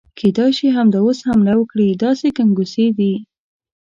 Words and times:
کېدای 0.19 0.51
شي 0.57 0.67
همدا 0.77 0.99
اوس 1.03 1.19
حمله 1.27 1.53
وکړي، 1.57 1.87
داسې 2.03 2.27
ګنګوسې 2.37 2.85
دي. 2.97 3.13